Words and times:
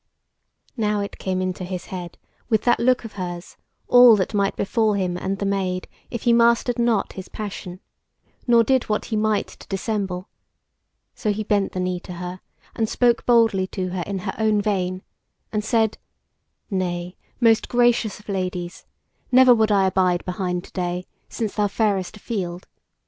Now 0.77 1.01
it 1.01 1.19
came 1.19 1.43
into 1.43 1.63
his 1.63 1.85
head, 1.93 2.17
with 2.49 2.63
that 2.63 2.79
look 2.79 3.05
of 3.05 3.13
hers, 3.13 3.55
all 3.87 4.15
that 4.15 4.33
might 4.33 4.55
befall 4.55 4.93
him 4.93 5.15
and 5.15 5.37
the 5.37 5.45
Maid 5.45 5.87
if 6.09 6.23
he 6.23 6.33
mastered 6.33 6.79
not 6.79 7.13
his 7.13 7.29
passion, 7.29 7.79
nor 8.47 8.63
did 8.63 8.85
what 8.85 9.05
he 9.05 9.15
might 9.15 9.45
to 9.45 9.67
dissemble; 9.67 10.27
so 11.13 11.31
he 11.31 11.43
bent 11.43 11.73
the 11.73 11.79
knee 11.79 11.99
to 11.99 12.13
her, 12.13 12.41
and 12.75 12.89
spoke 12.89 13.27
boldly 13.27 13.67
to 13.67 13.89
her 13.89 14.03
in 14.07 14.17
her 14.17 14.33
own 14.39 14.59
vein, 14.59 15.03
and 15.51 15.63
said: 15.63 15.99
"Nay, 16.71 17.15
most 17.39 17.69
gracious 17.69 18.19
of 18.19 18.27
ladies, 18.27 18.87
never 19.31 19.53
would 19.53 19.71
I 19.71 19.85
abide 19.85 20.25
behind 20.25 20.63
to 20.63 20.71
day 20.71 21.05
since 21.29 21.53
thou 21.53 21.67
farest 21.67 22.17
afield. 22.17 22.65